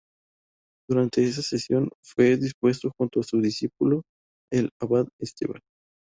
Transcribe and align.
Durante 0.89 1.23
esa 1.23 1.43
sesión 1.43 1.91
fue 2.03 2.35
depuesto, 2.35 2.89
junto 2.97 3.19
a 3.19 3.23
su 3.23 3.39
discípulo, 3.39 4.01
el 4.51 4.71
abad 4.81 5.05
Esteban. 5.21 5.61